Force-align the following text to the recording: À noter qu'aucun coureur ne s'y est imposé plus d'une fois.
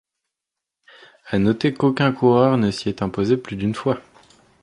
À 1.27 1.37
noter 1.37 1.75
qu'aucun 1.75 2.11
coureur 2.11 2.57
ne 2.57 2.71
s'y 2.71 2.89
est 2.89 3.03
imposé 3.03 3.37
plus 3.37 3.55
d'une 3.55 3.75
fois. 3.75 4.01